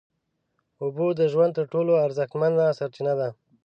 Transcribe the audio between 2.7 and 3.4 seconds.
سرچینه ده